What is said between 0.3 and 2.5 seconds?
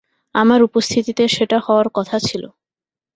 আমার উপস্থিতিতে সেটা হওয়ার কথা ছিল।